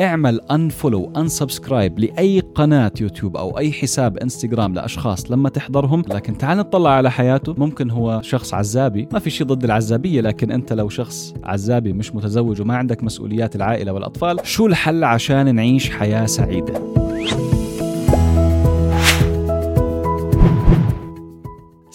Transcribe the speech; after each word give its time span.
اعمل 0.00 0.40
unfollow 0.50 1.12
unsubscribe 1.16 1.98
لأي 1.98 2.40
قناة 2.40 2.92
يوتيوب 3.00 3.36
أو 3.36 3.58
أي 3.58 3.72
حساب 3.72 4.18
إنستغرام 4.18 4.74
لأشخاص 4.74 5.30
لما 5.30 5.48
تحضرهم. 5.48 6.02
لكن 6.08 6.38
تعال 6.38 6.58
نطلع 6.58 6.90
على 6.90 7.10
حياته. 7.10 7.54
ممكن 7.58 7.90
هو 7.90 8.20
شخص 8.22 8.54
عزابي. 8.54 9.08
ما 9.12 9.18
في 9.18 9.30
شيء 9.30 9.46
ضد 9.46 9.64
العزابية 9.64 10.20
لكن 10.20 10.50
أنت 10.50 10.72
لو 10.72 10.88
شخص 10.88 11.34
عزابي 11.44 11.92
مش 11.92 12.14
متزوج 12.14 12.60
وما 12.60 12.76
عندك 12.76 13.04
مسؤوليات 13.04 13.56
العائلة 13.56 13.92
والأطفال 13.92 14.46
شو 14.46 14.66
الحل 14.66 15.04
عشان 15.04 15.54
نعيش 15.54 15.90
حياة 15.90 16.26
سعيدة؟ 16.26 16.74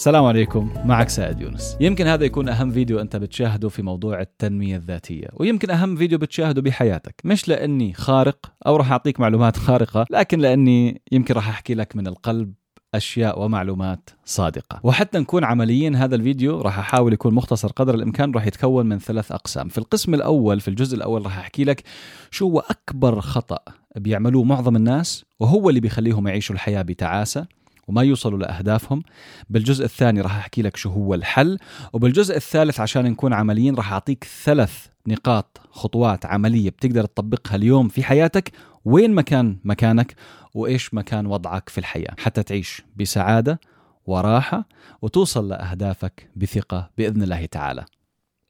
السلام 0.08 0.26
عليكم 0.26 0.74
معك 0.86 1.10
سائد 1.10 1.42
يونس. 1.42 1.78
يمكن 1.80 2.08
هذا 2.08 2.26
يكون 2.26 2.50
أهم 2.50 2.72
فيديو 2.72 3.00
أنت 3.02 3.16
بتشاهده 3.16 3.70
في 3.70 3.82
موضوع 3.82 4.22
التنمية 4.22 4.76
الذاتية 4.76 5.28
ويمكن 5.34 5.70
أهم 5.70 5.96
فيديو 5.96 6.18
بتشاهده 6.18 6.62
بحياتك. 6.62 7.22
مش 7.26 7.48
لأني 7.48 7.94
خارق 7.94 8.52
أو 8.68 8.76
راح 8.76 8.92
أعطيك 8.92 9.20
معلومات 9.20 9.58
خارقة 9.68 10.06
لكن 10.10 10.40
لأني 10.40 11.02
يمكن 11.12 11.34
راح 11.34 11.50
أحكي 11.50 11.74
لك 11.74 11.96
من 11.96 12.08
القلب 12.08 12.54
أشياء 12.96 13.42
ومعلومات 13.42 14.10
صادقة. 14.26 14.80
وحتى 14.84 15.20
نكون 15.20 15.44
عمليين 15.44 15.96
هذا 15.96 16.16
الفيديو 16.16 16.62
راح 16.62 16.80
أحاول 16.80 17.14
يكون 17.14 17.34
مختصر 17.34 17.72
قدر 17.72 17.96
الإمكان 17.96 18.32
راح 18.32 18.48
يتكون 18.48 18.86
من 18.86 19.00
ثلاث 19.00 19.32
أقسام. 19.32 19.70
في 19.70 19.78
القسم 19.78 20.14
الأول 20.14 20.60
في 20.60 20.68
الجزء 20.68 20.98
الأول 20.98 21.26
راح 21.26 21.38
أحكي 21.38 21.64
لك 21.64 21.84
شو 22.32 22.50
هو 22.50 22.60
أكبر 22.60 23.22
خطأ 23.22 23.60
بيعملوه 23.96 24.44
معظم 24.44 24.76
الناس 24.76 25.26
وهو 25.40 25.70
اللي 25.70 25.80
بيخليهم 25.80 26.28
يعيشوا 26.28 26.56
الحياة 26.56 26.82
بتعاسة. 26.82 27.57
وما 27.88 28.02
يوصلوا 28.02 28.40
لأهدافهم 28.40 29.04
بالجزء 29.50 29.86
الثاني 29.86 30.22
راح 30.22 30.38
أحكي 30.38 30.62
لك 30.62 30.78
شو 30.78 30.90
هو 30.90 31.14
الحل 31.14 31.58
وبالجزء 31.94 32.36
الثالث 32.36 32.80
عشان 32.80 33.06
نكون 33.06 33.34
عمليين 33.34 33.76
راح 33.76 33.94
أعطيك 33.94 34.28
ثلاث 34.44 34.88
نقاط 35.08 35.62
خطوات 35.72 36.26
عملية 36.26 36.70
بتقدر 36.70 37.06
تطبقها 37.06 37.56
اليوم 37.56 37.88
في 37.88 38.04
حياتك. 38.04 38.52
وين 38.86 39.16
مكان 39.16 39.58
مكانك 39.64 40.16
وإيش 40.54 40.94
مكان 40.94 41.26
وضعك 41.26 41.70
في 41.70 41.78
الحياة. 41.78 42.16
حتى 42.18 42.44
تعيش 42.44 42.82
بسعادة 42.96 43.60
وراحة 44.06 44.68
وتوصل 45.02 45.50
لأهدافك 45.50 46.30
بثقة 46.36 46.90
بإذن 46.98 47.24
الله 47.24 47.46
تعالى. 47.46 47.86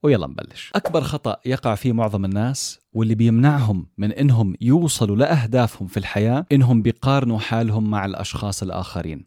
ويلا 0.03 0.27
نبلش. 0.27 0.71
أكبر 0.75 1.01
خطأ 1.01 1.37
يقع 1.45 1.75
فيه 1.75 1.91
معظم 1.91 2.25
الناس 2.25 2.79
واللي 2.93 3.15
بيمنعهم 3.15 3.87
من 3.97 4.11
إنهم 4.11 4.55
يوصلوا 4.61 5.15
لأهدافهم 5.15 5.87
في 5.87 5.97
الحياة 5.97 6.45
إنهم 6.51 6.81
بيقارنوا 6.81 7.39
حالهم 7.39 7.89
مع 7.89 8.05
الأشخاص 8.05 8.63
الآخرين. 8.63 9.25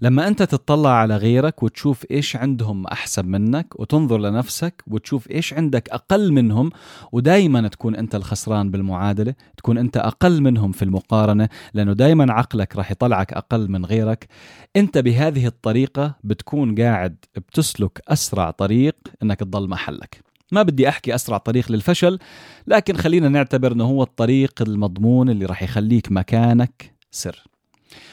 لما 0.00 0.28
أنت 0.28 0.42
تطلع 0.42 0.90
على 0.90 1.16
غيرك 1.16 1.62
وتشوف 1.62 2.04
إيش 2.10 2.36
عندهم 2.36 2.86
أحسن 2.86 3.26
منك 3.26 3.80
وتنظر 3.80 4.18
لنفسك 4.18 4.82
وتشوف 4.86 5.30
إيش 5.30 5.54
عندك 5.54 5.88
أقل 5.90 6.32
منهم 6.32 6.70
ودائما 7.12 7.68
تكون 7.68 7.96
أنت 7.96 8.14
الخسران 8.14 8.70
بالمعادلة 8.70 9.34
تكون 9.56 9.78
أنت 9.78 9.96
أقل 9.96 10.42
منهم 10.42 10.72
في 10.72 10.82
المقارنة 10.82 11.48
لأنه 11.74 11.92
دائما 11.92 12.32
عقلك 12.32 12.76
راح 12.76 12.90
يطلعك 12.90 13.32
أقل 13.32 13.70
من 13.70 13.84
غيرك. 13.84 14.28
أنت 14.76 14.98
بهذه 14.98 15.46
الطريقة 15.46 16.14
بتكون 16.24 16.74
قاعد 16.74 17.16
بتسلك 17.36 18.02
أسرع 18.08 18.50
طريق 18.50 18.96
إنك 19.22 19.40
تضل 19.40 19.68
محلك. 19.68 20.20
ما 20.52 20.62
بدي 20.62 20.88
أحكي 20.88 21.14
أسرع 21.14 21.38
طريق 21.38 21.72
للفشل 21.72 22.18
لكن 22.66 22.96
خلينا 22.96 23.28
نعتبر 23.28 23.72
إنه 23.72 23.84
هو 23.84 24.02
الطريق 24.02 24.62
المضمون 24.62 25.30
اللي 25.30 25.46
راح 25.46 25.62
يخليك 25.62 26.12
مكانك 26.12 26.94
سر. 27.10 27.44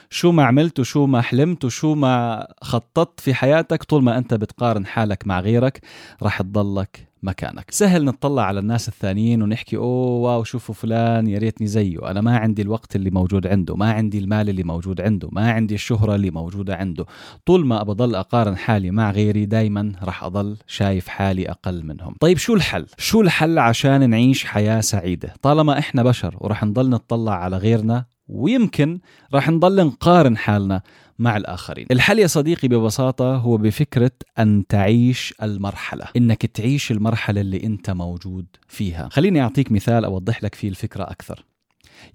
شو 0.09 0.31
ما 0.31 0.45
عملت 0.45 0.80
وشو 0.80 1.06
ما 1.06 1.22
حلمت 1.22 1.66
وشو 1.66 1.95
ما 1.95 2.48
خططت 2.62 3.20
في 3.20 3.34
حياتك 3.34 3.84
طول 3.84 4.04
ما 4.04 4.17
أنت 4.17 4.34
بتقارن 4.34 4.86
حالك 4.86 5.28
مع 5.28 5.40
غيرك 5.40 5.82
راح 6.22 6.42
تضلك 6.42 7.08
مكانك. 7.23 7.72
سهل 7.72 8.06
نطلع 8.06 8.44
على 8.44 8.59
الناس 8.59 8.88
الثانيين 8.88 9.42
ونحكي 9.42 9.78
أوه 9.78 10.22
واو 10.22 10.44
شوفوا 10.44 10.76
فلان 10.76 11.28
يا 11.28 11.38
ريتني 11.38 11.67
زيه 11.67 12.12
أنا 12.12 12.22
ما 12.22 12.38
عندي 12.38 12.62
الوقت 12.62 12.95
اللي 12.95 13.09
موجود 13.09 13.48
عنده 13.48 13.76
ما 13.76 13.92
عندي 13.92 14.20
المال 14.20 14.50
اللي 14.50 14.64
موجود 14.64 15.02
عنده 15.02 15.30
ما 15.32 15.52
عندي 15.52 15.76
الشهرة 15.76 16.16
اللي 16.16 16.32
موجودة 16.32 16.76
عنده. 16.76 17.06
طول 17.45 17.66
ما 17.66 17.84
بضل 17.84 18.16
أقارن 18.16 18.58
حالي 18.58 18.92
مع 18.92 19.12
غيري 19.12 19.45
دايما 19.45 19.92
راح 20.04 20.23
أضل 20.23 20.58
شايف 20.67 21.08
حالي 21.08 21.49
أقل 21.49 21.83
منهم. 21.83 22.16
طيب 22.20 22.38
شو 22.38 22.54
الحل؟ 22.54 22.86
شو 22.98 23.22
الحل 23.22 23.60
عشان 23.60 24.10
نعيش 24.10 24.45
حياة 24.45 24.82
سعيدة؟ 24.82 25.33
طالما 25.42 25.80
إحنا 25.80 26.04
بشر 26.04 26.36
وراح 26.39 26.64
نضل 26.64 26.89
نطلع 26.89 27.33
على 27.33 27.58
غيرنا 27.58 28.05
ويمكن 28.27 28.99
راح 29.33 29.49
نضل 29.49 29.86
نقارن 29.86 30.37
حالنا 30.37 30.81
مع 31.19 31.37
الآخرين. 31.37 31.86
الحل 31.91 32.19
يا 32.19 32.27
صديقي 32.27 32.67
ببساطة 32.67 33.36
هو 33.36 33.58
بفكرة 33.58 34.11
أن 34.39 34.67
تعيش 34.69 35.33
المرحلة. 35.43 36.05
إنك 36.17 36.45
تعيش 36.45 36.91
المرحلة 36.91 37.41
اللي 37.41 37.63
أنت 37.63 37.89
موجود 37.89 38.45
فيها. 38.67 39.09
خليني 39.11 39.41
أعطيك 39.41 39.71
مثال 39.71 40.05
أوضح 40.05 40.43
لك 40.43 40.55
فيه 40.55 40.69
الفكرة 40.69 41.03
أكثر. 41.03 41.45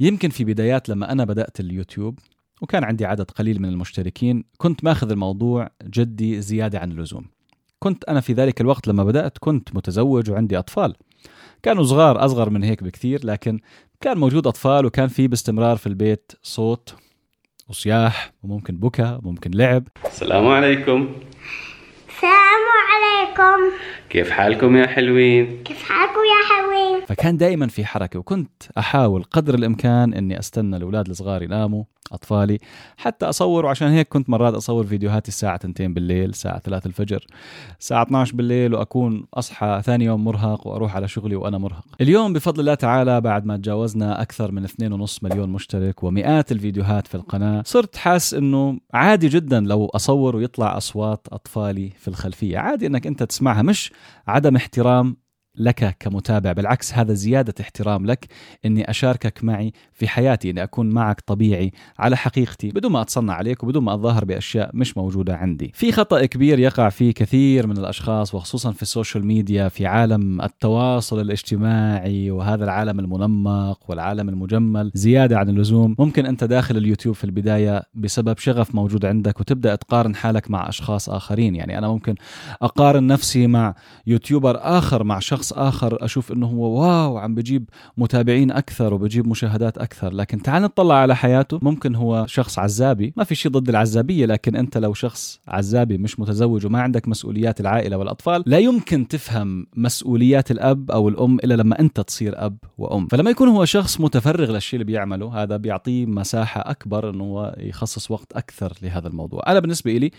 يمكن 0.00 0.28
في 0.28 0.44
بدايات 0.44 0.88
لما 0.88 1.12
أنا 1.12 1.24
بدأت 1.24 1.60
اليوتيوب 1.60 2.18
وكان 2.62 2.84
عندي 2.84 3.06
عدد 3.06 3.30
قليل 3.30 3.62
من 3.62 3.68
المشتركين 3.68 4.44
كنت 4.58 4.84
ماخذ 4.84 5.10
الموضوع 5.10 5.70
جدي 5.84 6.40
زيادة 6.40 6.78
عن 6.78 6.92
اللزوم. 6.92 7.24
كنت 7.78 8.04
أنا 8.04 8.20
في 8.20 8.32
ذلك 8.32 8.60
الوقت 8.60 8.88
لما 8.88 9.04
بدأت 9.04 9.38
كنت 9.38 9.76
متزوج 9.76 10.30
وعندي 10.30 10.58
أطفال. 10.58 10.94
كانوا 11.62 11.84
صغار 11.84 12.24
أصغر 12.24 12.50
من 12.50 12.62
هيك 12.62 12.82
بكثير 12.82 13.26
لكن 13.26 13.60
كان 14.04 14.18
موجود 14.18 14.46
أطفال 14.46 14.86
وكان 14.86 15.08
في 15.08 15.28
باستمرار 15.28 15.76
في 15.76 15.86
البيت 15.86 16.32
صوت 16.42 16.94
وصياح 17.68 18.32
وممكن 18.42 18.76
بكى 18.76 19.18
وممكن 19.22 19.50
لعب. 19.50 19.88
السلام 20.06 20.46
عليكم. 20.48 21.14
السلام 22.08 22.62
عليكم. 22.90 23.76
كيف 24.10 24.30
حالكم 24.30 24.76
يا 24.76 24.86
حلوين؟ 24.86 25.62
كيف 25.64 25.82
حالكم 25.82 26.20
يا 26.20 26.56
حلوين؟ 26.56 26.69
فكان 27.10 27.36
دائما 27.36 27.66
في 27.66 27.84
حركة 27.84 28.18
وكنت 28.18 28.62
أحاول 28.78 29.22
قدر 29.22 29.54
الإمكان 29.54 30.14
أني 30.14 30.38
أستنى 30.38 30.76
الأولاد 30.76 31.08
الصغار 31.08 31.42
يناموا 31.42 31.84
أطفالي 32.12 32.58
حتى 32.96 33.26
أصور 33.26 33.66
وعشان 33.66 33.88
هيك 33.88 34.08
كنت 34.08 34.30
مرات 34.30 34.54
أصور 34.54 34.86
فيديوهاتي 34.86 35.28
الساعة 35.28 35.56
2 35.64 35.94
بالليل 35.94 36.28
الساعة 36.28 36.58
3 36.58 36.86
الفجر 36.86 37.26
الساعة 37.80 38.02
12 38.02 38.36
بالليل 38.36 38.74
وأكون 38.74 39.26
أصحى 39.34 39.82
ثاني 39.84 40.04
يوم 40.04 40.24
مرهق 40.24 40.66
وأروح 40.66 40.96
على 40.96 41.08
شغلي 41.08 41.36
وأنا 41.36 41.58
مرهق. 41.58 41.84
اليوم 42.00 42.32
بفضل 42.32 42.60
الله 42.60 42.74
تعالى 42.74 43.20
بعد 43.20 43.46
ما 43.46 43.56
تجاوزنا 43.56 44.22
أكثر 44.22 44.52
من 44.52 44.66
2.5 44.66 45.18
مليون 45.22 45.48
مشترك 45.48 46.02
ومئات 46.02 46.52
الفيديوهات 46.52 47.06
في 47.06 47.14
القناة 47.14 47.62
صرت 47.66 47.96
حاس 47.96 48.34
أنه 48.34 48.80
عادي 48.94 49.28
جدا 49.28 49.60
لو 49.60 49.86
أصور 49.86 50.36
ويطلع 50.36 50.76
أصوات 50.76 51.26
أطفالي 51.32 51.90
في 51.90 52.08
الخلفية. 52.08 52.58
عادي 52.58 52.86
أنك 52.86 53.06
أنت 53.06 53.22
تسمعها 53.22 53.62
مش 53.62 53.92
عدم 54.26 54.56
احترام 54.56 55.16
لك 55.56 55.96
كمتابع 56.00 56.52
بالعكس 56.52 56.94
هذا 56.94 57.14
زيادة 57.14 57.54
احترام 57.60 58.06
لك 58.06 58.26
أني 58.64 58.90
أشاركك 58.90 59.44
معي 59.44 59.72
في 59.92 60.08
حياتي 60.08 60.50
أني 60.50 60.62
أكون 60.62 60.88
معك 60.90 61.20
طبيعي 61.20 61.72
على 61.98 62.16
حقيقتي 62.16 62.68
بدون 62.68 62.92
ما 62.92 63.02
أتصنع 63.02 63.34
عليك 63.34 63.62
وبدون 63.62 63.84
ما 63.84 63.94
أتظاهر 63.94 64.24
بأشياء 64.24 64.70
مش 64.74 64.96
موجودة 64.96 65.36
عندي. 65.36 65.72
في 65.74 65.92
خطأ 65.92 66.26
كبير 66.26 66.58
يقع 66.58 66.88
فيه 66.88 67.12
كثير 67.12 67.66
من 67.66 67.78
الأشخاص 67.78 68.34
وخصوصا 68.34 68.72
في 68.72 68.82
ال 68.82 68.89
social 68.89 69.26
media 69.26 69.68
في 69.68 69.86
عالم 69.86 70.40
التواصل 70.42 71.20
الاجتماعي 71.20 72.30
وهذا 72.30 72.64
العالم 72.64 73.00
المنمق 73.00 73.90
والعالم 73.90 74.28
المجمل 74.28 74.90
زيادة 74.94 75.38
عن 75.38 75.48
اللزوم. 75.48 75.96
ممكن 75.98 76.26
أنت 76.26 76.44
داخل 76.44 76.76
اليوتيوب 76.76 77.14
في 77.14 77.24
البداية 77.24 77.82
بسبب 77.94 78.38
شغف 78.38 78.74
موجود 78.74 79.04
عندك 79.04 79.40
وتبدأ 79.40 79.74
تقارن 79.74 80.14
حالك 80.14 80.50
مع 80.50 80.68
أشخاص 80.68 81.10
آخرين. 81.10 81.54
يعني 81.54 81.78
أنا 81.78 81.88
ممكن 81.88 82.14
أقارن 82.62 83.06
نفسي 83.06 83.46
مع 83.46 83.74
يوتيوبر 84.06 84.58
آخر 84.60 85.04
مع 85.04 85.18
شخص 85.18 85.39
شخص 85.40 85.52
آخر 85.52 86.04
أشوف 86.04 86.32
إنه 86.32 86.46
هو 86.46 86.80
واو 86.80 87.18
عم 87.18 87.34
بجيب 87.34 87.68
متابعين 87.96 88.50
أكثر 88.50 88.94
وبجيب 88.94 89.28
مشاهدات 89.28 89.78
أكثر. 89.78 90.12
لكن 90.12 90.42
تعال 90.42 90.62
نطلع 90.62 90.94
على 90.94 91.16
حياته. 91.16 91.58
ممكن 91.62 91.94
هو 91.94 92.26
شخص 92.26 92.58
عزابي. 92.58 93.12
ما 93.16 93.24
في 93.24 93.34
شيء 93.34 93.52
ضد 93.52 93.68
العزابية 93.68 94.26
لكن 94.26 94.56
أنت 94.56 94.78
لو 94.78 94.94
شخص 94.94 95.40
عزابي 95.48 95.98
مش 95.98 96.20
متزوج 96.20 96.66
وما 96.66 96.80
عندك 96.80 97.08
مسؤوليات 97.08 97.60
العائلة 97.60 97.96
والأطفال 97.96 98.42
لا 98.46 98.58
يمكن 98.58 99.08
تفهم 99.08 99.66
مسؤوليات 99.76 100.50
الأب 100.50 100.90
أو 100.90 101.08
الأم 101.08 101.38
إلا 101.38 101.54
لما 101.54 101.80
أنت 101.80 102.00
تصير 102.00 102.46
أب 102.46 102.56
وأم. 102.78 103.06
فلما 103.06 103.30
يكون 103.30 103.48
هو 103.48 103.64
شخص 103.64 104.00
متفرغ 104.00 104.52
للشيء 104.52 104.80
اللي 104.80 104.92
بيعمله 104.92 105.42
هذا 105.42 105.56
بيعطيه 105.56 106.06
مساحة 106.06 106.70
أكبر 106.70 107.10
إنه 107.10 107.24
هو 107.24 107.54
يخصص 107.58 108.10
وقت 108.10 108.32
أكثر 108.32 108.72
لهذا 108.82 109.08
الموضوع. 109.08 109.42
أنا 109.46 109.60
بالنسبة 109.60 109.92
لي 109.92 110.10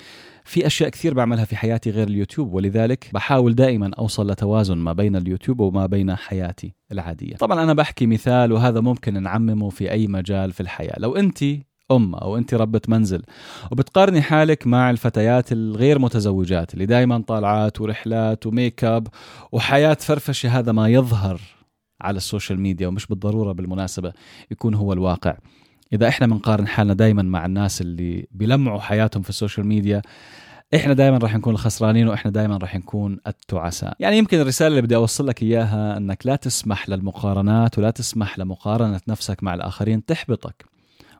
في 0.45 0.68
أشياء 0.68 0.89
كثير 0.89 1.13
بعملها 1.13 1.45
في 1.45 1.56
حياتي 1.56 1.89
غير 1.89 2.07
اليوتيوب 2.07 2.53
ولذلك 2.53 3.09
بحاول 3.13 3.56
دائما 3.56 3.91
أوصل 4.00 4.31
لتوازن 4.31 4.77
ما 4.77 4.94
بين 4.94 5.10
اليوتيوب 5.15 5.59
وما 5.59 5.85
بين 5.85 6.15
حياتي 6.15 6.75
العادية. 6.91 7.35
طبعا 7.35 7.63
أنا 7.63 7.73
بحكي 7.73 8.07
مثال 8.07 8.51
وهذا 8.51 8.79
ممكن 8.79 9.23
نعممه 9.23 9.69
في 9.69 9.91
أي 9.91 10.07
مجال 10.07 10.51
في 10.51 10.61
الحياة. 10.61 10.95
لو 10.97 11.15
أنت 11.15 11.43
أم 11.91 12.15
أو 12.15 12.37
أنت 12.37 12.53
ربة 12.53 12.81
منزل 12.87 13.23
وبتقارني 13.71 14.21
حالك 14.21 14.67
مع 14.67 14.89
الفتيات 14.89 15.51
الغير 15.51 15.99
متزوجات 15.99 16.73
اللي 16.73 16.85
دائما 16.85 17.23
طلعات 17.27 17.81
ورحلات 17.81 18.47
وميك 18.47 18.83
اب 18.83 19.07
وحياة 19.51 19.93
فرفشة 19.93 20.59
هذا 20.59 20.71
ما 20.71 20.89
يظهر 20.89 21.41
على 22.01 22.17
ال 22.18 22.23
social 22.23 22.59
media 22.59 22.88
ومش 22.87 23.07
بالضرورة 23.07 23.51
بالمناسبة 23.51 24.13
يكون 24.51 24.73
هو 24.73 24.93
الواقع. 24.93 25.37
إذا 25.93 26.07
إحنا 26.07 26.27
بنقارن 26.27 26.67
حالنا 26.67 26.93
دائما 26.93 27.23
مع 27.23 27.45
الناس 27.45 27.81
اللي 27.81 28.27
بيلمعوا 28.31 28.79
حياتهم 28.79 29.23
في 29.23 29.29
السوشيال 29.29 29.67
ميديا 29.67 30.01
إحنا 30.75 30.94
دائما 30.94 31.18
راح 31.18 31.35
نكون 31.35 31.53
الخسرانين 31.53 32.07
وإحنا 32.07 32.31
دائما 32.31 32.57
راح 32.57 32.75
نكون 32.75 33.19
التعساء. 33.27 33.94
يعني 34.00 34.18
يمكن 34.18 34.39
الرسالة 34.39 34.68
اللي 34.68 34.81
بدي 34.81 34.95
أوصل 34.95 35.27
لك 35.27 35.44
إياها 35.44 35.97
إنك 35.97 36.25
لا 36.25 36.35
تسمح 36.35 36.89
للمقارنات 36.89 37.77
ولا 37.77 37.91
تسمح 37.91 38.39
لمقارنة 38.39 39.01
نفسك 39.07 39.44
مع 39.44 39.53
الآخرين 39.53 40.06
تحبطك 40.06 40.65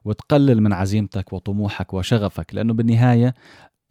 وتقلل 0.06 0.62
من 0.62 0.74
عزيمتك 0.74 1.34
وطموحك 1.34 1.94
وشغفك 1.94 2.56
لأنه 2.56 2.74
بالنهاية 2.74 3.34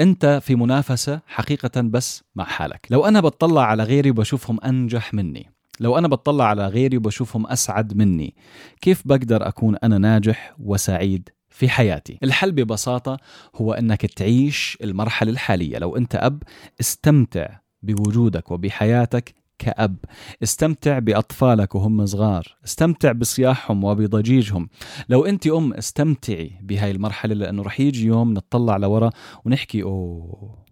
أنت 0.01 0.41
في 0.43 0.55
منافسة 0.55 1.21
حقيقة 1.27 1.81
بس 1.81 2.25
مع 2.35 2.45
حالك. 2.45 2.87
لو 2.91 3.05
أنا 3.05 3.21
بطلع 3.21 3.63
على 3.65 3.83
غيري 3.83 4.11
وبشوفهم 4.11 4.59
أنجح 4.65 5.15
مني 5.15 5.51
لو 5.81 5.99
أنا 5.99 6.09
بطلع 6.09 6.45
على 6.45 6.67
غيري 6.67 6.97
وبشوفهم 6.97 7.47
أسعد 7.47 7.97
مني 7.97 8.35
كيف 8.81 9.03
بقدر 9.05 9.49
أكون 9.49 9.77
أنا 9.77 9.99
ناجح 9.99 10.55
وسعيد 10.59 11.29
في 11.51 11.69
حياتي. 11.69 12.19
الحل 12.23 12.53
ببساطة 12.53 13.17
هو 13.57 13.73
أنك 13.73 14.07
تعيش 14.07 14.79
المرحلة 14.85 15.31
الحالية. 15.31 15.79
لو 15.79 15.97
أنت 15.97 16.15
أب 16.15 16.43
استمتع 16.81 17.59
بوجودك 17.83 18.51
وبحياتك 18.51 19.35
كأب. 19.59 19.97
استمتع 20.43 20.99
بأطفالك 20.99 21.75
وهم 21.75 22.07
صغار. 22.07 22.57
استمتع 22.65 23.13
بصياحهم 23.13 23.85
وبضجيجهم. 23.85 24.69
لو 25.09 25.27
أنت 25.27 25.47
أم 25.47 25.73
استمتعي 25.73 26.53
بهاي 26.63 26.91
المرحلة 26.91 27.35
لأنه 27.35 27.63
رح 27.63 27.81
يجي 27.81 28.07
يوم 28.07 28.35
نطلع 28.35 28.77
لورا 28.77 29.11
ونحكي 29.45 29.83
أوه 29.83 30.65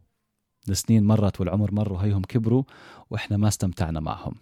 السنين 0.69 1.04
مرت 1.04 1.40
والعمر 1.40 1.75
مر 1.75 1.92
وهيهم 1.92 2.22
كبروا 2.22 2.62
وإحنا 3.10 3.36
ما 3.36 3.48
استمتعنا 3.48 4.00
معهم. 4.00 4.34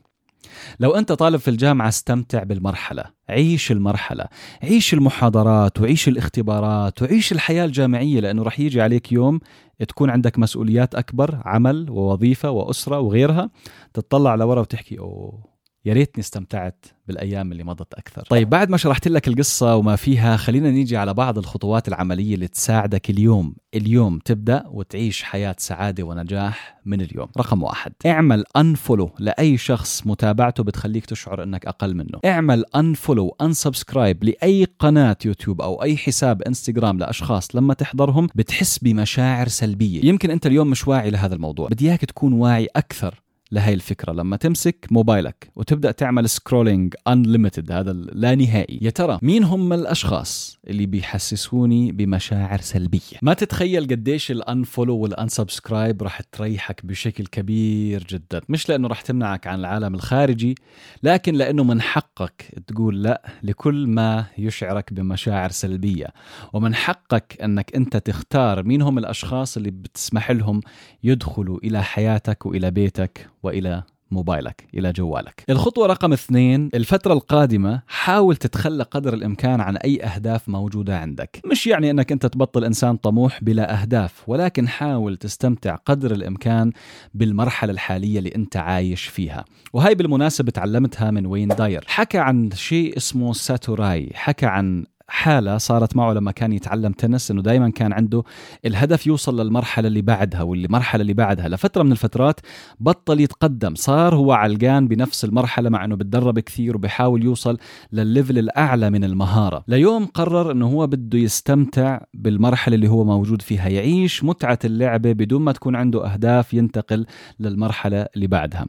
لو 0.81 0.91
أنت 0.91 1.13
طالب 1.13 1.41
في 1.41 1.49
الجامعة 1.49 1.89
استمتع 1.89 2.43
بالمرحلة. 2.43 3.05
عيش 3.29 3.73
المرحلة. 3.73 4.25
عيش 4.63 4.95
المحاضرات 4.95 5.81
وعيش 5.81 6.09
الاختبارات 6.09 7.03
وعيش 7.03 7.33
الحياة 7.33 7.65
الجامعية 7.65 8.21
لأنه 8.21 8.43
رح 8.43 8.61
يجي 8.61 8.83
عليك 8.83 9.13
يوم 9.13 9.41
تكون 9.89 10.11
عندك 10.11 10.39
مسؤوليات 10.39 10.95
أكبر 10.95 11.39
عمل 11.45 11.91
ووظيفة 11.91 12.51
وأسرة 12.51 13.01
وغيرها 13.01 13.51
تطلع 13.95 14.35
لورا 14.35 14.61
وتحكي 14.61 14.99
أوه. 14.99 15.56
يا 15.87 15.93
ريتني 15.93 16.21
استمتعت 16.21 16.87
بالأيام 17.09 17.53
اللي 17.53 17.65
مضت 17.65 17.95
أكثر. 17.95 18.23
طيب 18.23 18.51
بعد 18.51 18.71
ما 18.71 18.77
شرحت 18.77 19.09
لك 19.09 19.29
القصة 19.29 19.77
وما 19.77 19.97
فيها 19.97 20.37
خلينا 20.37 20.71
نيجي 20.71 20.97
على 20.97 21.15
بعض 21.15 21.39
الخطوات 21.39 21.89
العملية 21.89 22.35
اللي 22.35 22.49
تساعدك 22.49 23.11
اليوم، 23.11 23.55
اليوم 23.75 24.19
تبدأ 24.19 24.65
وتعيش 24.71 25.23
حياة 25.23 25.57
سعادة 25.59 26.05
ونجاح 26.05 26.81
من 26.87 27.01
اليوم. 27.01 27.29
رقم 27.39 27.63
واحد، 27.63 27.93
اعمل 28.07 28.45
unfollow 28.57 29.11
لأي 29.19 29.57
شخص 29.57 30.07
متابعته 30.07 30.63
بتخليك 30.63 31.07
تشعر 31.07 31.43
إنك 31.43 31.67
أقل 31.67 31.95
منه. 31.95 32.21
اعمل 32.25 32.65
unfollow 32.77 33.37
unsubscribe 33.41 34.25
لأي 34.25 34.67
قناة 34.79 35.17
يوتيوب 35.25 35.61
أو 35.61 35.83
أي 35.83 35.97
حساب 35.97 36.43
إنستغرام 36.43 36.99
لأشخاص 36.99 37.57
لما 37.57 37.75
تحضرهم 37.75 38.29
بتحس 38.35 38.79
بمشاعر 38.79 39.49
سلبية. 39.49 40.05
يمكن 40.05 40.31
أنت 40.31 40.47
اليوم 40.47 40.71
مش 40.71 40.89
واعي 40.89 41.11
لهذا 41.11 41.35
الموضوع، 41.35 41.69
بدي 41.69 41.89
إياك 41.91 42.05
تكون 42.05 42.33
واعي 42.33 42.69
أكثر 42.77 43.26
لهي 43.53 43.75
الفكرة. 43.75 44.13
لما 44.13 44.37
تمسك 44.37 44.87
موبايلك 44.91 45.51
وتبدأ 45.57 45.91
تعمل 45.91 46.29
scrolling 46.29 46.95
unlimited 47.09 47.73
هذا 47.73 47.93
لا 47.93 48.35
نهائي. 48.35 48.79
يا 48.83 48.91
ترى 48.91 49.19
مين 49.23 49.45
هم 49.45 49.73
الأشخاص 49.73 50.59
اللي 50.69 50.87
بيحسسوني 50.87 51.93
بمشاعر 51.93 52.61
سلبية؟ 52.61 53.17
ما 53.23 53.35
تتخيل 53.35 53.87
قديش 53.87 54.31
ال 54.31 54.38
unfollow 54.38 54.97
وال 54.97 55.13
unsubscribe 55.13 56.03
راح 56.03 56.21
تريحك 56.21 56.87
بشكل 56.87 57.27
كبير 57.27 58.05
جدا. 58.11 58.41
مش 58.49 58.69
لأنه 58.69 58.89
راح 58.89 59.01
تمنعك 59.01 59.47
عن 59.47 59.59
العالم 59.59 59.95
الخارجي 59.95 60.55
لكن 61.03 61.35
لأنه 61.35 61.65
من 61.65 61.81
حقك 61.81 62.63
تقول 62.67 63.03
لا 63.03 63.23
لكل 63.43 63.87
ما 63.87 64.25
يشعرك 64.39 64.93
بمشاعر 64.93 65.51
سلبية. 65.51 66.07
ومن 66.53 66.75
حقك 66.75 67.39
إنك 67.43 67.77
أنت 67.77 67.97
تختار 67.97 68.63
مين 68.63 68.83
هم 68.83 68.99
الأشخاص 68.99 69.57
اللي 69.57 69.71
بتسمح 69.71 70.31
لهم 70.31 70.61
يدخلوا 71.05 71.59
إلى 71.65 71.83
حياتك 71.83 72.47
وإلى 72.47 72.71
بيتك 72.71 73.29
وإلى 73.47 73.83
موبايلك 74.11 74.69
إلى 74.75 74.93
جوالك. 74.93 75.45
الخطوة 75.51 75.87
رقم 75.87 76.13
اثنين 76.13 76.71
الفترة 76.75 77.13
القادمة 77.13 77.83
حاول 77.87 78.37
تتخلى 78.37 78.83
قدر 78.83 79.15
الإمكان 79.15 79.61
عن 79.61 79.77
أي 79.77 80.05
أهداف 80.05 80.49
موجودة 80.49 80.99
عندك. 80.99 81.41
مش 81.51 81.67
يعني 81.67 81.91
أنك 81.91 82.13
أنت 82.13 82.27
تبطل 82.27 82.65
إنسان 82.65 82.97
طموح 82.97 83.45
بلا 83.45 83.83
أهداف، 83.83 84.23
ولكن 84.27 84.69
حاول 84.69 85.17
تستمتع 85.17 85.75
قدر 85.75 86.13
الإمكان 86.13 86.73
بالمرحلة 87.15 87.73
الحالية 87.73 88.19
اللي 88.19 88.35
أنت 88.37 88.57
عايش 88.57 89.05
فيها. 89.05 89.45
وهي 89.73 89.95
بالمناسبة 89.95 90.51
تعلمتها 90.51 91.11
من 91.11 91.27
وين 91.27 91.49
داير. 91.49 91.85
حكى 91.87 92.19
عن 92.19 92.51
شيء 92.51 92.97
اسمه 92.97 93.33
ساتوراي، 93.33 94.11
حكى 94.15 94.47
عن 94.47 94.85
حالة 95.09 95.59
صارت 95.59 95.97
معه 95.97 96.13
لما 96.13 96.31
كان 96.31 96.53
يتعلم 96.53 96.93
تنس 96.93 97.31
إنه 97.31 97.43
دائما 97.43 97.71
كان 97.71 97.93
عنده 97.93 98.23
الهدف 98.65 99.07
يوصل 99.07 99.41
للمرحلة 99.41 99.89
اللي 99.89 100.03
بعدها 100.03 100.43
والمرحلة 100.43 101.03
اللي 101.03 101.15
بعدها. 101.15 101.49
لفترة 101.49 101.83
من 101.83 101.93
الفترات 101.93 102.41
بطل 102.81 103.21
يتقدم 103.21 103.75
صار 103.75 104.15
هو 104.15 104.33
علقان 104.33 104.89
بنفس 104.89 105.25
المرحلة 105.25 105.71
مع 105.71 105.85
إنه 105.85 105.97
بتدرب 105.97 106.39
كثير 106.39 106.77
وبيحاول 106.77 107.25
يوصل 107.25 107.59
للليفل 107.93 108.39
الأعلى 108.39 108.91
من 108.91 109.05
المهارة. 109.05 109.65
ليوم 109.69 110.07
قرر 110.07 110.53
إنه 110.53 110.67
هو 110.67 110.87
بده 110.87 111.19
يستمتع 111.19 112.01
بالمرحلة 112.15 112.75
اللي 112.75 112.89
هو 112.89 113.05
موجود 113.05 113.43
فيها 113.43 113.69
يعيش 113.69 114.25
متعة 114.25 114.59
اللعبة 114.65 115.13
بدون 115.13 115.43
ما 115.43 115.53
تكون 115.53 115.77
عنده 115.77 116.13
أهداف 116.13 116.55
ينتقل 116.55 117.07
للمرحلة 117.41 118.07
اللي 118.17 118.27
بعدها. 118.27 118.67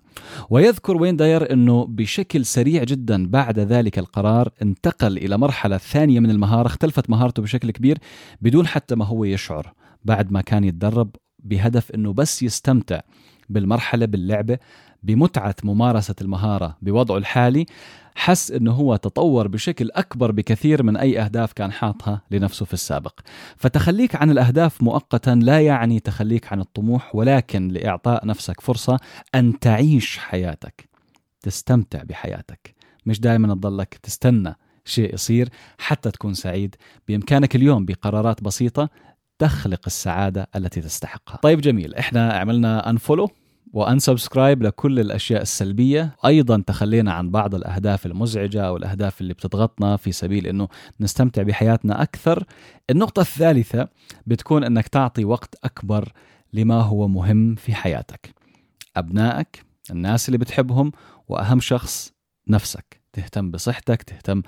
ويذكر 0.50 0.98
وين 0.98 1.16
داير 1.16 1.54
إنه 1.54 1.86
بشكل 1.86 2.46
سريع 2.46 2.84
جدا 2.84 3.28
بعد 3.28 3.60
ذلك 3.60 4.00
القرار 4.00 4.50
انتقل 4.62 5.18
إلى 5.18 5.38
مرحلة 5.38 5.78
ثانية 5.78 6.27
من 6.28 6.34
المهارة 6.34 6.68
اختلفت 6.68 7.10
مهارته 7.10 7.42
بشكل 7.42 7.72
كبير 7.72 7.98
بدون 8.42 8.68
حتى 8.68 8.96
ما 8.96 9.06
هو 9.06 9.24
يشعر 9.24 9.74
بعد 10.06 10.32
ما 10.32 10.42
كان 10.42 10.64
يتدرب 10.64 11.16
بهدف 11.40 11.92
إنه 11.92 12.14
بس 12.14 12.44
يستمتع 12.44 13.02
بالمرحلة 13.50 14.06
باللعبة 14.06 14.58
بمتعة 15.04 15.56
ممارسة 15.64 16.16
المهارة 16.22 16.78
بوضعه 16.82 17.18
الحالي 17.18 17.66
حس 18.16 18.52
إنه 18.52 18.72
هو 18.72 18.96
تطور 18.96 19.48
بشكل 19.48 19.90
أكبر 19.92 20.32
بكثير 20.32 20.84
من 20.84 20.98
أي 20.98 21.22
أهداف 21.22 21.54
كان 21.54 21.72
حاطها 21.72 22.22
لنفسه 22.32 22.66
في 22.66 22.74
السابق. 22.74 23.20
فتخليك 23.58 24.16
عن 24.16 24.32
الأهداف 24.32 24.84
مؤقتا 24.84 25.30
لا 25.30 25.62
يعني 25.62 26.00
تخليك 26.00 26.54
عن 26.54 26.60
الطموح 26.60 27.16
ولكن 27.16 27.68
لإعطاء 27.68 28.26
نفسك 28.26 28.62
فرصة 28.62 29.00
أن 29.36 29.60
تعيش 29.60 30.18
حياتك. 30.18 30.90
تستمتع 31.42 32.04
بحياتك، 32.04 32.76
مش 33.06 33.20
دائما 33.20 33.54
تضلك 33.54 33.94
تستنى 34.04 34.56
شيء 34.88 35.14
يصير 35.14 35.50
حتى 35.78 36.12
تكون 36.12 36.34
سعيد. 36.34 36.76
بإمكانك 37.08 37.56
اليوم 37.56 37.86
بقرارات 37.86 38.44
بسيطة 38.44 38.90
تخلق 39.40 39.82
السعادة 39.88 40.48
التي 40.56 40.82
تستحقها. 40.82 41.40
طيب 41.42 41.62
جميل 41.62 41.96
إحنا 41.96 42.34
عملنا 42.34 42.90
unfollow 42.90 43.30
و 43.74 43.81
unsubscribe 43.81 44.64
لكل 44.64 45.00
الأشياء 45.00 45.42
السلبية. 45.42 46.16
أيضا 46.26 46.64
تخلينا 46.68 47.14
عن 47.14 47.30
بعض 47.30 47.56
الأهداف 47.56 48.06
المزعجة 48.06 48.68
أو 48.68 48.78
الأهداف 48.78 49.22
اللي 49.22 49.34
بتضغطنا 49.34 49.98
في 49.98 50.12
سبيل 50.12 50.48
إنه 50.48 50.68
نستمتع 51.00 51.44
بحياتنا 51.44 52.02
أكثر. 52.02 52.44
النقطة 52.90 53.20
الثالثة 53.20 53.88
بتكون 54.28 54.64
إنك 54.64 54.88
تعطي 54.88 55.26
وقت 55.26 55.56
أكبر 55.64 56.12
لما 56.54 56.82
هو 56.82 57.08
مهم 57.08 57.56
في 57.56 57.76
حياتك. 57.76 58.34
أبنائك 58.98 59.64
الناس 59.92 60.30
اللي 60.30 60.38
بتحبهم 60.38 60.92
وأهم 61.28 61.60
شخص 61.60 62.14
نفسك. 62.50 63.02
تهتم 63.18 63.52
بصحتك 63.52 64.04
تهتم 64.04 64.42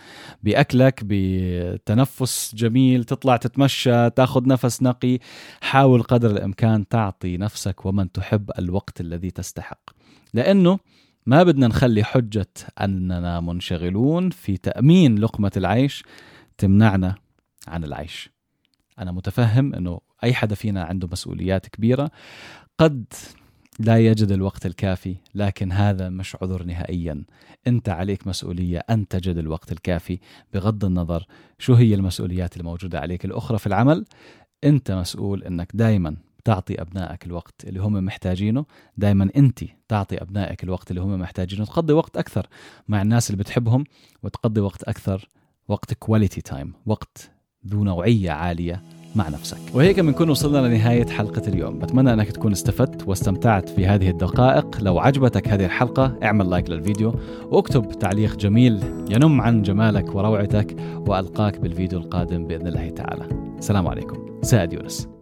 بأكلك 0.43 1.01
بتنفس 1.03 2.55
جميل 2.55 3.03
تطلع 3.03 3.38
تتمشى 3.38 4.09
تاخذ 4.09 4.47
نفس 4.47 4.83
نقي. 4.83 5.19
حاول 5.61 6.03
قدر 6.03 6.31
الإمكان 6.31 6.88
تعطي 6.88 7.38
نفسك 7.38 7.85
ومن 7.85 8.11
تحب 8.11 8.51
الوقت 8.59 9.01
الذي 9.01 9.31
تستحق. 9.31 9.89
لأنه 10.33 10.79
ما 11.25 11.43
بدنا 11.43 11.67
نخلي 11.67 12.03
حجة 12.03 12.53
أننا 12.81 13.39
منشغلون 13.39 14.29
في 14.29 14.57
تأمين 14.57 15.19
لقمة 15.19 15.51
العيش 15.57 16.03
تمنعنا 16.57 17.15
عن 17.67 17.83
العيش. 17.83 18.29
أنا 18.99 19.11
متفهم 19.11 19.73
أنه 19.73 19.99
أي 20.23 20.33
حدا 20.33 20.55
فينا 20.55 20.83
عنده 20.83 21.09
مسؤوليات 21.11 21.67
كبيرة. 21.67 22.11
قد 22.77 23.05
لا 23.79 23.98
يجد 23.98 24.31
الوقت 24.31 24.65
الكافي 24.65 25.15
لكن 25.36 25.71
هذا 25.71 26.09
مش 26.09 26.36
عذر 26.41 26.63
نهائيا. 26.63 27.24
أنت 27.67 27.89
عليك 27.89 28.27
مسؤولية 28.27 28.79
أن 28.89 29.07
تجد 29.07 29.38
الوقت 29.38 29.71
الكافي. 29.71 30.19
بغض 30.53 30.86
النظر 30.86 31.25
شو 31.59 31.74
هي 31.74 31.95
المسؤوليات 31.95 32.57
الموجودة 32.57 33.00
عليك. 33.00 33.25
الأخرى 33.25 33.57
في 33.59 33.67
العمل 33.67 34.05
أنت 34.63 34.91
مسؤول 34.91 35.43
أنك 35.43 35.71
دائما 35.74 36.15
تعطي 36.43 36.81
أبنائك 36.81 37.25
الوقت 37.25 37.53
اللي 37.63 37.79
هم 37.79 38.05
محتاجينه. 38.05 38.65
دائما 38.98 39.29
أنت 39.36 39.59
تعطي 39.88 40.21
أبنائك 40.21 40.63
الوقت 40.63 40.91
اللي 40.91 41.01
هم 41.01 41.19
محتاجينه. 41.19 41.65
تقضي 41.65 41.93
وقت 41.93 42.17
أكثر 42.17 42.48
مع 42.88 43.01
الناس 43.01 43.29
اللي 43.29 43.43
بتحبهم 43.43 43.83
وتقضي 44.24 44.62
وقت 44.62 44.83
أكثر 44.83 45.29
وقت 45.67 45.93
quality 45.93 46.41
time 46.41 46.74
وقت 46.86 47.31
ذو 47.67 47.83
نوعية 47.83 48.31
عالية. 48.31 48.83
مع 49.15 49.29
نفسك. 49.29 49.57
وهيك 49.73 49.99
بنكون 49.99 50.29
وصلنا 50.29 50.67
لنهاية 50.67 51.05
حلقة 51.05 51.41
اليوم. 51.47 51.79
بتمنى 51.79 52.13
أنك 52.13 52.31
تكون 52.31 52.51
استفدت 52.51 53.07
واستمتعت 53.07 53.69
في 53.69 53.85
هذه 53.85 54.09
الدقائق. 54.09 54.81
لو 54.81 54.99
عجبتك 54.99 55.47
هذه 55.47 55.65
الحلقة 55.65 56.15
اعمل 56.23 56.49
لايك 56.49 56.69
للفيديو 56.69 57.13
واكتب 57.51 57.91
تعليق 57.91 58.35
جميل 58.35 58.83
ينم 59.09 59.41
عن 59.41 59.61
جمالك 59.61 60.15
وروعتك 60.15 60.75
وألقاك 61.07 61.59
بالفيديو 61.59 61.99
القادم 61.99 62.47
بإذن 62.47 62.67
الله 62.67 62.89
تعالى. 62.89 63.25
السلام 63.57 63.87
عليكم. 63.87 64.17
سائد 64.41 64.73
يونس. 64.73 65.18